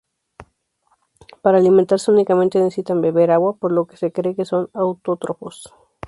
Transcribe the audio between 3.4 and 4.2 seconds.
por lo que se